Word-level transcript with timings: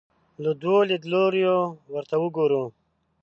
له 0.43 0.51
دوو 0.61 0.77
لیدلوریو 0.89 1.57
ورته 1.93 2.15
وګورو 2.21 2.63